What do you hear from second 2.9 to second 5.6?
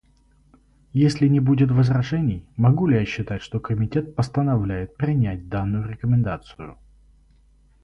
я считать, что Комитет постановляет принять